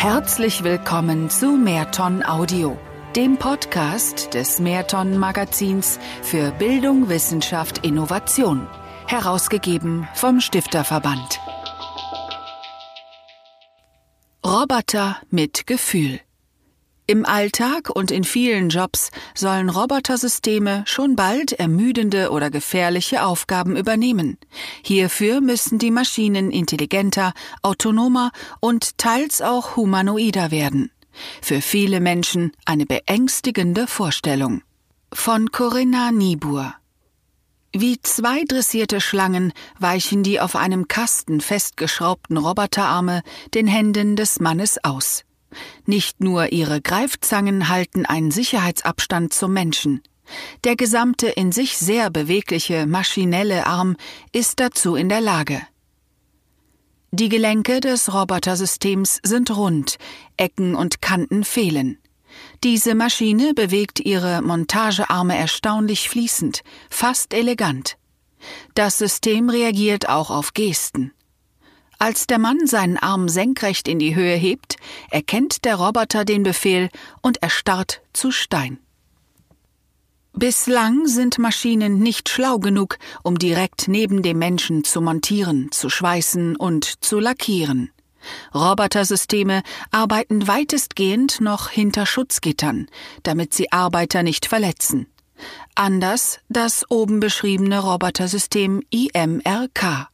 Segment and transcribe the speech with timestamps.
[0.00, 2.78] Herzlich willkommen zu Mehrton Audio,
[3.16, 8.66] dem Podcast des Mehrton Magazins für Bildung, Wissenschaft, Innovation,
[9.06, 11.38] herausgegeben vom Stifterverband.
[14.42, 16.20] Roboter mit Gefühl.
[17.10, 24.38] Im Alltag und in vielen Jobs sollen Robotersysteme schon bald ermüdende oder gefährliche Aufgaben übernehmen.
[24.84, 27.32] Hierfür müssen die Maschinen intelligenter,
[27.62, 30.92] autonomer und teils auch humanoider werden.
[31.42, 34.62] Für viele Menschen eine beängstigende Vorstellung.
[35.12, 36.76] Von Corinna Niebuhr
[37.72, 43.22] wie zwei dressierte Schlangen weichen die auf einem Kasten festgeschraubten Roboterarme
[43.54, 45.24] den Händen des Mannes aus.
[45.86, 50.02] Nicht nur ihre Greifzangen halten einen Sicherheitsabstand zum Menschen.
[50.64, 53.96] Der gesamte in sich sehr bewegliche maschinelle Arm
[54.32, 55.60] ist dazu in der Lage.
[57.12, 59.98] Die Gelenke des Robotersystems sind rund,
[60.36, 61.98] Ecken und Kanten fehlen.
[62.62, 67.96] Diese Maschine bewegt ihre Montagearme erstaunlich fließend, fast elegant.
[68.74, 71.12] Das System reagiert auch auf Gesten.
[72.02, 74.76] Als der Mann seinen Arm senkrecht in die Höhe hebt,
[75.10, 76.88] erkennt der Roboter den Befehl
[77.20, 78.78] und erstarrt zu Stein.
[80.32, 86.56] Bislang sind Maschinen nicht schlau genug, um direkt neben dem Menschen zu montieren, zu schweißen
[86.56, 87.90] und zu lackieren.
[88.54, 92.88] Robotersysteme arbeiten weitestgehend noch hinter Schutzgittern,
[93.24, 95.06] damit sie Arbeiter nicht verletzen.
[95.74, 100.09] Anders das oben beschriebene Robotersystem IMRK.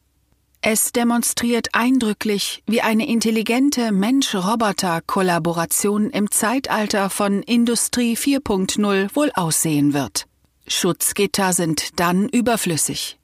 [0.62, 10.26] Es demonstriert eindrücklich, wie eine intelligente Mensch-Roboter-Kollaboration im Zeitalter von Industrie 4.0 wohl aussehen wird.
[10.66, 13.18] Schutzgitter sind dann überflüssig.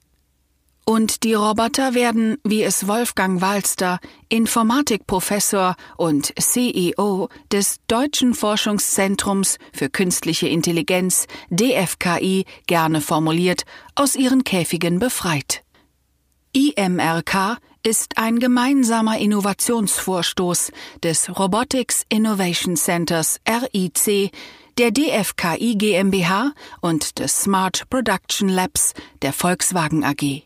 [0.85, 9.89] Und die Roboter werden, wie es Wolfgang Walster, Informatikprofessor und CEO des Deutschen Forschungszentrums für
[9.89, 13.63] künstliche Intelligenz DFKI gerne formuliert,
[13.95, 15.62] aus ihren Käfigen befreit.
[16.55, 20.71] IMRK ist ein gemeinsamer Innovationsvorstoß
[21.01, 24.31] des Robotics Innovation Centers RIC,
[24.77, 28.93] der DFKI GmbH und des Smart Production Labs
[29.23, 30.43] der Volkswagen AG.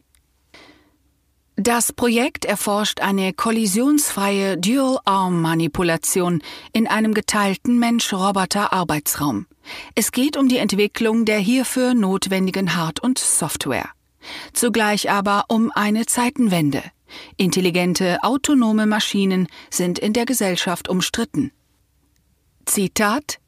[1.57, 6.41] Das Projekt erforscht eine kollisionsfreie Dual-Arm-Manipulation
[6.71, 9.45] in einem geteilten Mensch-Roboter-Arbeitsraum.
[9.93, 13.89] Es geht um die Entwicklung der hierfür notwendigen Hard- und Software
[14.53, 16.83] zugleich aber um eine Zeitenwende.
[17.37, 21.51] Intelligente, autonome Maschinen sind in der Gesellschaft umstritten.
[22.65, 23.39] Zitat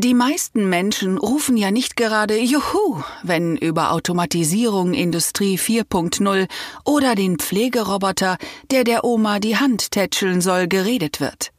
[0.00, 6.46] die meisten Menschen rufen ja nicht gerade Juhu, wenn über Automatisierung Industrie 4.0
[6.84, 8.38] oder den Pflegeroboter,
[8.70, 11.50] der der Oma die Hand tätscheln soll, geredet wird.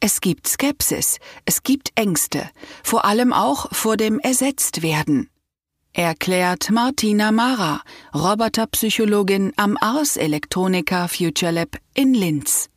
[0.00, 2.48] Es gibt Skepsis, es gibt Ängste,
[2.82, 5.28] vor allem auch vor dem Ersetztwerden
[5.92, 7.82] erklärt Martina Mara,
[8.14, 12.68] Roboterpsychologin am Ars Electronica Future Lab in Linz.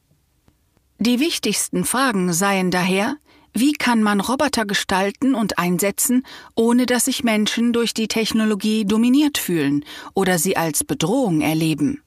[1.00, 3.18] Die wichtigsten Fragen seien daher,
[3.54, 9.38] wie kann man Roboter gestalten und einsetzen, ohne dass sich Menschen durch die Technologie dominiert
[9.38, 12.05] fühlen oder sie als Bedrohung erleben?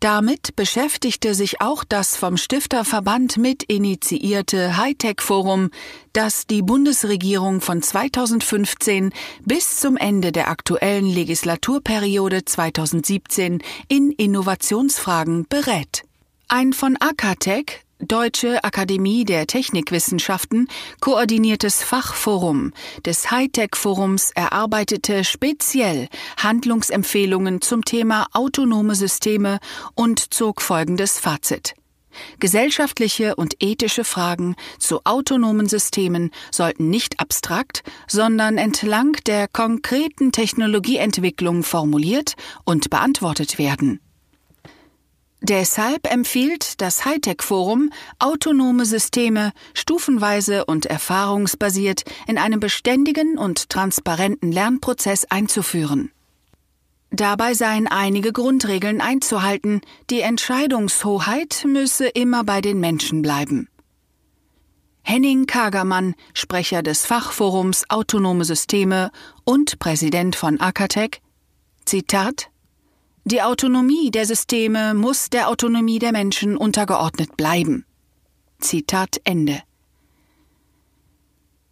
[0.00, 5.68] Damit beschäftigte sich auch das vom Stifterverband mit initiierte Hightech-Forum,
[6.14, 9.12] das die Bundesregierung von 2015
[9.44, 16.04] bis zum Ende der aktuellen Legislaturperiode 2017 in Innovationsfragen berät.
[16.48, 20.68] Ein von Akatech, Deutsche Akademie der Technikwissenschaften
[21.00, 22.72] koordiniertes Fachforum
[23.04, 26.08] des Hightech-Forums erarbeitete speziell
[26.38, 29.58] Handlungsempfehlungen zum Thema autonome Systeme
[29.94, 31.74] und zog folgendes Fazit.
[32.40, 41.62] Gesellschaftliche und ethische Fragen zu autonomen Systemen sollten nicht abstrakt, sondern entlang der konkreten Technologieentwicklung
[41.62, 42.34] formuliert
[42.64, 44.00] und beantwortet werden.
[45.42, 55.24] Deshalb empfiehlt das Hightech-Forum, autonome Systeme stufenweise und erfahrungsbasiert in einem beständigen und transparenten Lernprozess
[55.24, 56.12] einzuführen.
[57.10, 63.68] Dabei seien einige Grundregeln einzuhalten, die Entscheidungshoheit müsse immer bei den Menschen bleiben.
[65.02, 69.10] Henning Kagermann, Sprecher des Fachforums Autonome Systeme
[69.44, 71.20] und Präsident von Akatech,
[71.84, 72.49] Zitat
[73.24, 77.84] die Autonomie der Systeme muss der Autonomie der Menschen untergeordnet bleiben.
[78.60, 79.62] Zitat Ende.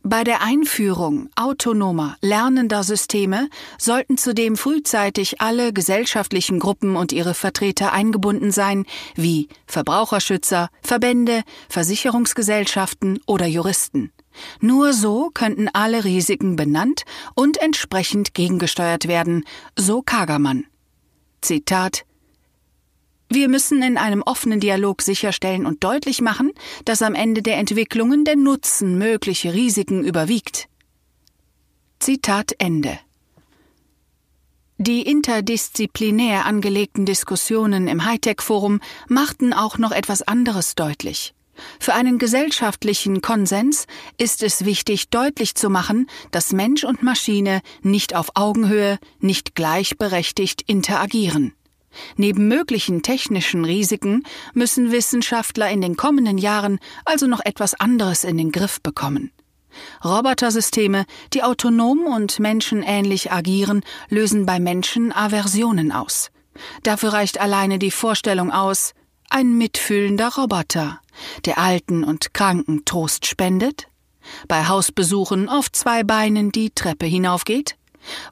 [0.03, 3.49] Bei der Einführung autonomer, lernender Systeme
[3.79, 8.87] sollten zudem frühzeitig alle gesellschaftlichen Gruppen und ihre Vertreter eingebunden sein,
[9.17, 14.13] wie Verbraucherschützer, Verbände, Versicherungsgesellschaften oder Juristen.
[14.61, 17.05] Nur so könnten alle Risiken benannt
[17.35, 19.45] und entsprechend gegengesteuert werden,
[19.77, 20.65] so Kagermann.
[21.41, 22.05] Zitat
[23.31, 26.53] wir müssen in einem offenen Dialog sicherstellen und deutlich machen,
[26.87, 30.69] dass am Ende der Entwicklungen der Nutzen mögliche Risiken überwiegt.
[31.99, 32.99] Zitat Ende.
[34.79, 41.35] Die interdisziplinär angelegten Diskussionen im Hightech-Forum machten auch noch etwas anderes deutlich.
[41.81, 48.15] Für einen gesellschaftlichen Konsens ist es wichtig, deutlich zu machen, dass Mensch und Maschine nicht
[48.15, 51.55] auf Augenhöhe, nicht gleichberechtigt interagieren.
[52.17, 54.23] Neben möglichen technischen Risiken
[54.55, 59.33] müssen Wissenschaftler in den kommenden Jahren also noch etwas anderes in den Griff bekommen.
[60.05, 66.31] Robotersysteme, die autonom und menschenähnlich agieren, lösen bei Menschen Aversionen aus.
[66.83, 68.95] Dafür reicht alleine die Vorstellung aus,
[69.31, 71.01] ein mitfühlender Roboter,
[71.45, 73.89] der Alten und Kranken Trost spendet,
[74.47, 77.79] bei Hausbesuchen auf zwei Beinen die Treppe hinaufgeht,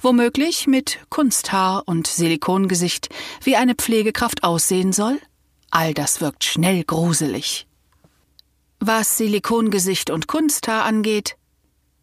[0.00, 3.08] Womöglich mit Kunsthaar und Silikongesicht,
[3.42, 5.20] wie eine Pflegekraft aussehen soll?
[5.70, 7.66] All das wirkt schnell gruselig.
[8.78, 11.36] Was Silikongesicht und Kunsthaar angeht,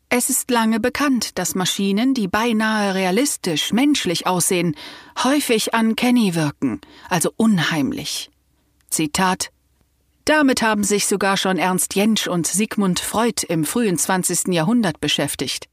[0.09, 4.75] es ist lange bekannt, dass Maschinen, die beinahe realistisch menschlich aussehen,
[5.23, 8.29] häufig an Kenny wirken, also unheimlich.
[8.93, 9.49] Zitat
[10.25, 14.53] Damit haben sich sogar schon Ernst Jentsch und Sigmund Freud im frühen 20.
[14.53, 15.67] Jahrhundert beschäftigt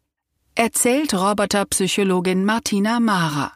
[0.61, 3.53] erzählt Roboterpsychologin Martina Mara.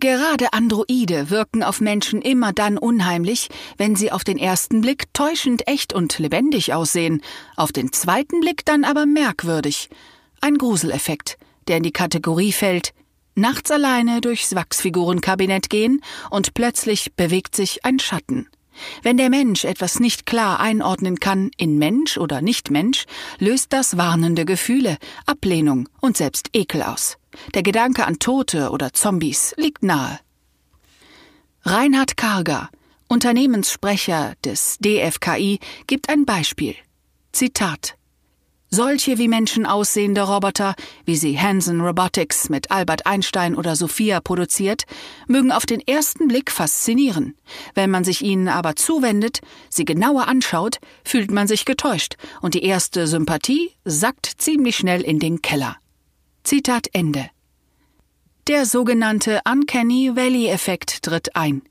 [0.00, 5.66] Gerade Androide wirken auf Menschen immer dann unheimlich, wenn sie auf den ersten Blick täuschend
[5.66, 7.20] echt und lebendig aussehen,
[7.56, 9.90] auf den zweiten Blick dann aber merkwürdig.
[10.40, 11.36] Ein Gruseleffekt,
[11.66, 12.94] der in die Kategorie fällt,
[13.34, 16.00] nachts alleine durchs Wachsfigurenkabinett gehen
[16.30, 18.48] und plötzlich bewegt sich ein Schatten.
[19.02, 23.04] Wenn der Mensch etwas nicht klar einordnen kann in Mensch oder Nichtmensch,
[23.38, 27.18] löst das warnende Gefühle, Ablehnung und selbst Ekel aus.
[27.54, 30.18] Der Gedanke an Tote oder Zombies liegt nahe.
[31.62, 32.70] Reinhard Karger,
[33.08, 36.74] Unternehmenssprecher des DFKI, gibt ein Beispiel.
[37.32, 37.97] Zitat
[38.70, 40.74] solche wie Menschen aussehende Roboter,
[41.04, 44.84] wie sie Hanson Robotics mit Albert Einstein oder Sophia produziert,
[45.26, 47.34] mögen auf den ersten Blick faszinieren.
[47.74, 52.62] Wenn man sich ihnen aber zuwendet, sie genauer anschaut, fühlt man sich getäuscht und die
[52.62, 55.76] erste Sympathie sackt ziemlich schnell in den Keller.
[56.44, 57.30] Zitat Ende.
[58.46, 61.62] Der sogenannte Uncanny Valley-Effekt tritt ein.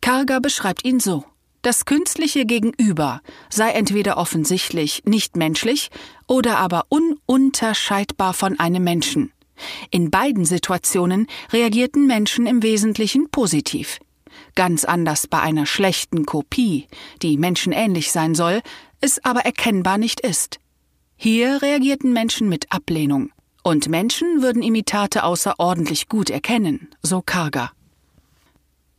[0.00, 1.24] Karger beschreibt ihn so.
[1.64, 5.88] Das künstliche Gegenüber sei entweder offensichtlich nicht menschlich
[6.26, 9.32] oder aber ununterscheidbar von einem Menschen.
[9.90, 13.98] In beiden Situationen reagierten Menschen im Wesentlichen positiv.
[14.54, 16.86] Ganz anders bei einer schlechten Kopie,
[17.22, 18.60] die menschenähnlich sein soll,
[19.00, 20.58] es aber erkennbar nicht ist.
[21.16, 23.30] Hier reagierten Menschen mit Ablehnung.
[23.62, 27.72] Und Menschen würden Imitate außerordentlich gut erkennen, so Karger.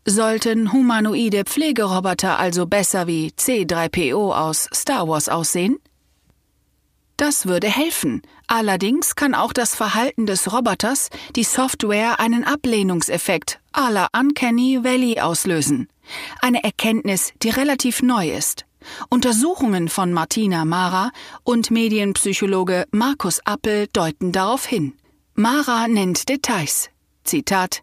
[0.07, 5.79] Sollten humanoide Pflegeroboter also besser wie C3PO aus Star Wars aussehen?
[7.17, 8.21] Das würde helfen.
[8.45, 15.19] Allerdings kann auch das Verhalten des Roboters die Software einen Ablehnungseffekt à la Uncanny Valley
[15.19, 15.87] auslösen.
[16.39, 18.65] Eine Erkenntnis, die relativ neu ist.
[19.09, 21.09] Untersuchungen von Martina Mara
[21.43, 24.93] und Medienpsychologe Markus Appel deuten darauf hin.
[25.33, 26.91] Mara nennt Details.
[27.23, 27.81] Zitat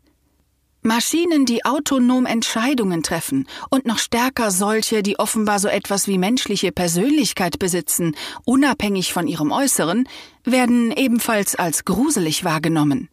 [0.82, 6.72] Maschinen, die autonom Entscheidungen treffen und noch stärker solche, die offenbar so etwas wie menschliche
[6.72, 10.08] Persönlichkeit besitzen, unabhängig von ihrem Äußeren,
[10.44, 13.08] werden ebenfalls als gruselig wahrgenommen.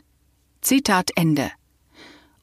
[0.61, 1.51] Zitat Ende.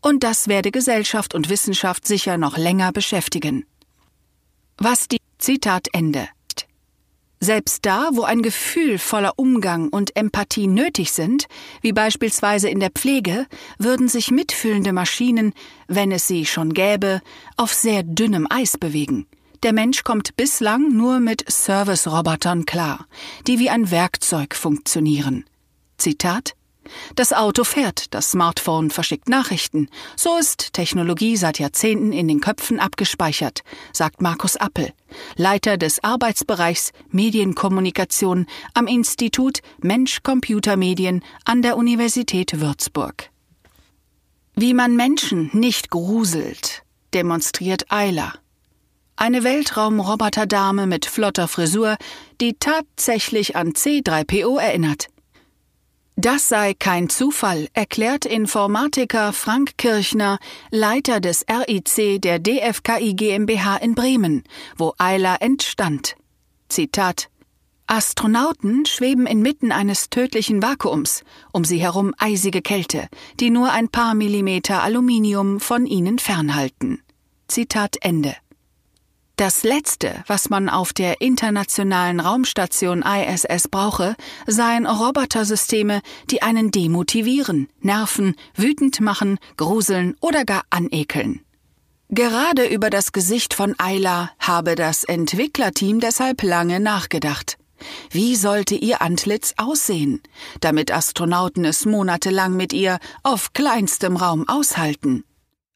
[0.01, 3.67] Und das werde Gesellschaft und Wissenschaft sicher noch länger beschäftigen.
[4.79, 6.29] Was die Zitat Ende.
[7.39, 11.47] Selbst da, wo ein Gefühl voller Umgang und Empathie nötig sind,
[11.83, 13.47] wie beispielsweise in der Pflege,
[13.79, 15.53] würden sich mitfühlende Maschinen,
[15.87, 17.21] wenn es sie schon gäbe,
[17.57, 19.27] auf sehr dünnem Eis bewegen.
[19.63, 23.07] Der Mensch kommt bislang nur mit Service-Robotern klar,
[23.47, 25.45] die wie ein Werkzeug funktionieren.
[25.99, 26.55] Zitat
[27.15, 29.89] das Auto fährt, das Smartphone verschickt Nachrichten.
[30.17, 33.63] So ist Technologie seit Jahrzehnten in den Köpfen abgespeichert,
[33.93, 34.93] sagt Markus Appel,
[35.37, 43.31] Leiter des Arbeitsbereichs Medienkommunikation am Institut Mensch-Computer-Medien an der Universität Würzburg.
[44.55, 48.33] Wie man Menschen nicht gruselt, demonstriert Eiler.
[49.19, 51.97] Eine Weltraumroboterdame mit flotter Frisur,
[52.41, 55.09] die tatsächlich an C3PO erinnert.
[56.19, 60.39] Das sei kein Zufall, erklärt Informatiker Frank Kirchner,
[60.71, 64.43] Leiter des RIC der DFKI GmbH in Bremen,
[64.79, 66.17] wo Eiler entstand.
[66.71, 67.29] Zitat
[67.87, 73.09] Astronauten schweben inmitten eines tödlichen Vakuums, um sie herum eisige Kälte,
[73.39, 77.03] die nur ein paar Millimeter Aluminium von ihnen fernhalten.
[77.47, 78.35] Zitat Ende.
[79.37, 84.17] Das Letzte, was man auf der internationalen Raumstation ISS brauche,
[84.47, 86.01] seien Robotersysteme,
[86.31, 91.43] die einen demotivieren, nerven, wütend machen, gruseln oder gar anekeln.
[92.09, 97.59] Gerade über das Gesicht von Ayla habe das Entwicklerteam deshalb lange nachgedacht.
[98.11, 100.23] Wie sollte ihr Antlitz aussehen,
[100.61, 105.26] damit Astronauten es monatelang mit ihr auf kleinstem Raum aushalten?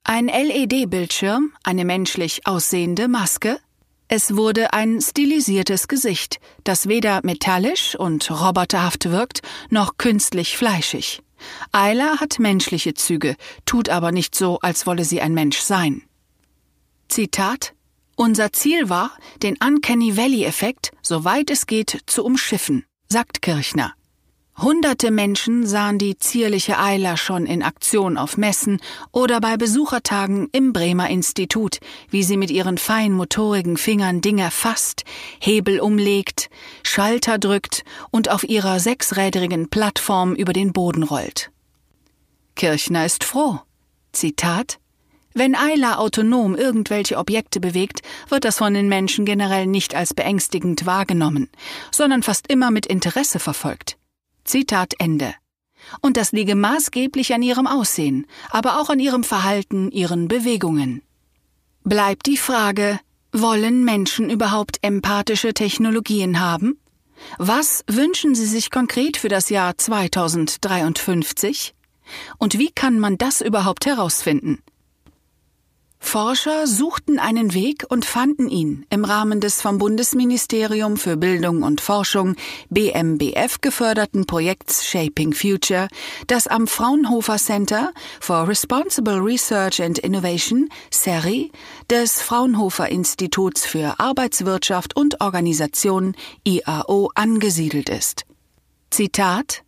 [0.04, 3.61] Ein LED-Bildschirm, eine menschlich aussehende Maske.
[4.09, 11.23] Es wurde ein stilisiertes Gesicht, das weder metallisch und roboterhaft wirkt, noch künstlich fleischig.
[11.71, 16.02] Ayla hat menschliche Züge, tut aber nicht so, als wolle sie ein Mensch sein.
[17.09, 17.75] Zitat
[18.16, 23.95] Unser Ziel war, den Uncanny Valley-Effekt, soweit es geht, zu umschiffen, sagt Kirchner.
[24.62, 28.79] Hunderte Menschen sahen die zierliche Eiler schon in Aktion auf Messen
[29.11, 31.79] oder bei Besuchertagen im Bremer Institut,
[32.11, 35.05] wie sie mit ihren feinmotorigen Fingern Dinge fasst,
[35.38, 36.50] Hebel umlegt,
[36.83, 41.50] Schalter drückt und auf ihrer sechsrädrigen Plattform über den Boden rollt.
[42.55, 43.61] Kirchner ist froh.
[44.12, 44.79] Zitat
[45.33, 50.87] wenn Eiler autonom irgendwelche Objekte bewegt, wird das von den Menschen generell nicht als beängstigend
[50.87, 51.49] wahrgenommen,
[51.93, 53.97] sondern fast immer mit Interesse verfolgt.
[54.50, 55.33] Zitat Ende.
[56.00, 61.02] Und das liege maßgeblich an ihrem Aussehen, aber auch an ihrem Verhalten, ihren Bewegungen.
[61.85, 62.99] Bleibt die Frage,
[63.33, 66.80] wollen Menschen überhaupt empathische Technologien haben?
[67.38, 71.75] Was wünschen Sie sich konkret für das Jahr 2053?
[72.38, 74.64] Und wie kann man das überhaupt herausfinden?
[76.00, 81.80] Forscher suchten einen Weg und fanden ihn im Rahmen des vom Bundesministerium für Bildung und
[81.80, 82.35] Forschung
[82.69, 85.87] BMBF geförderten Projekts Shaping Future,
[86.26, 91.52] das am Fraunhofer Center for Responsible Research and Innovation CERI
[91.90, 98.25] des Fraunhofer Instituts für Arbeitswirtschaft und Organisation IAO angesiedelt ist.
[98.90, 99.62] Zitat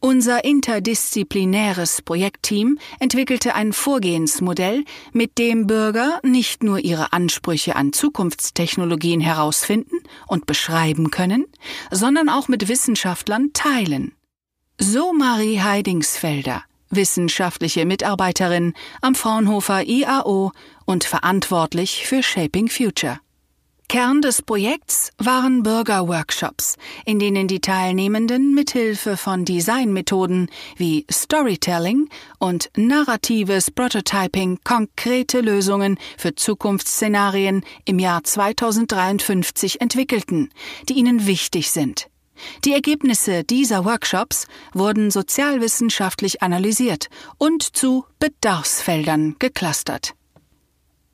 [0.00, 9.20] unser interdisziplinäres Projektteam entwickelte ein Vorgehensmodell, mit dem Bürger nicht nur ihre Ansprüche an Zukunftstechnologien
[9.20, 11.46] herausfinden und beschreiben können,
[11.90, 14.12] sondern auch mit Wissenschaftlern teilen.
[14.78, 20.52] So Marie Heidingsfelder, wissenschaftliche Mitarbeiterin am Fraunhofer IAO
[20.84, 23.18] und verantwortlich für Shaping Future.
[23.88, 26.74] Kern des Projekts waren Bürgerworkshops,
[27.04, 32.08] in denen die Teilnehmenden mithilfe von Designmethoden wie Storytelling
[32.40, 40.50] und narratives Prototyping konkrete Lösungen für Zukunftsszenarien im Jahr 2053 entwickelten,
[40.88, 42.08] die ihnen wichtig sind.
[42.64, 47.06] Die Ergebnisse dieser Workshops wurden sozialwissenschaftlich analysiert
[47.38, 50.15] und zu Bedarfsfeldern geclustert.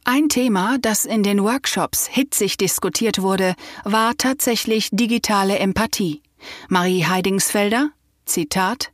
[0.04, 3.54] Ein Thema, das in den Workshops hitzig diskutiert wurde,
[3.84, 6.22] war tatsächlich digitale Empathie.
[6.68, 7.90] Marie Heidingsfelder,
[8.24, 8.90] Zitat,